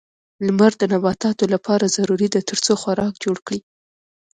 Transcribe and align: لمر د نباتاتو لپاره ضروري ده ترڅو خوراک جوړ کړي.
لمر 0.45 0.71
د 0.81 0.83
نباتاتو 0.93 1.43
لپاره 1.53 1.93
ضروري 1.97 2.27
ده 2.33 2.39
ترڅو 2.49 2.73
خوراک 2.81 3.13
جوړ 3.23 3.37
کړي. 3.47 3.59